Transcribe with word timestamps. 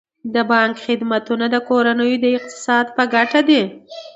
د 0.33 0.35
بانک 0.51 0.75
خدمتونه 0.87 1.45
د 1.49 1.55
کورنیو 1.69 2.21
د 2.23 2.25
اقتصاد 2.37 2.85
په 2.95 3.03
ګټه 3.13 3.39
دي. 3.49 3.61